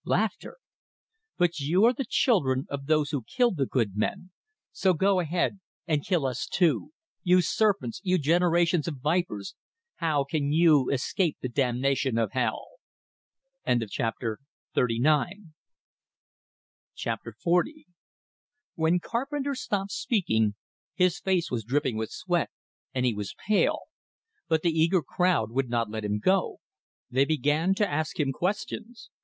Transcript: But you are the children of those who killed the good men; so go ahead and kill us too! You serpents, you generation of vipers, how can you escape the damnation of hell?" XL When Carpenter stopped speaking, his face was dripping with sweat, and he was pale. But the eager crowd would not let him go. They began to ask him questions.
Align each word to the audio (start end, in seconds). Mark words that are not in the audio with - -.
But 1.37 1.59
you 1.59 1.85
are 1.85 1.93
the 1.93 2.05
children 2.09 2.65
of 2.71 2.87
those 2.87 3.11
who 3.11 3.21
killed 3.21 3.57
the 3.57 3.67
good 3.67 3.91
men; 3.93 4.31
so 4.71 4.93
go 4.95 5.19
ahead 5.19 5.59
and 5.85 6.03
kill 6.03 6.25
us 6.25 6.47
too! 6.47 6.91
You 7.21 7.41
serpents, 7.43 8.01
you 8.03 8.17
generation 8.17 8.81
of 8.87 8.95
vipers, 8.99 9.53
how 9.97 10.23
can 10.23 10.51
you 10.51 10.89
escape 10.89 11.37
the 11.43 11.49
damnation 11.49 12.17
of 12.17 12.31
hell?" 12.31 12.65
XL 13.69 14.07
When 18.73 18.99
Carpenter 18.99 19.53
stopped 19.53 19.91
speaking, 19.91 20.55
his 20.95 21.19
face 21.19 21.51
was 21.51 21.63
dripping 21.63 21.95
with 21.97 22.09
sweat, 22.09 22.49
and 22.95 23.05
he 23.05 23.13
was 23.13 23.35
pale. 23.47 23.81
But 24.47 24.63
the 24.63 24.71
eager 24.71 25.03
crowd 25.03 25.51
would 25.51 25.69
not 25.69 25.91
let 25.91 26.03
him 26.03 26.17
go. 26.17 26.57
They 27.11 27.25
began 27.25 27.75
to 27.75 27.87
ask 27.87 28.19
him 28.19 28.31
questions. 28.33 29.11